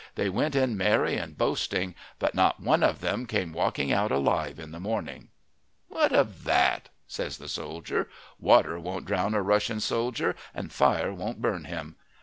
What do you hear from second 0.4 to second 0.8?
in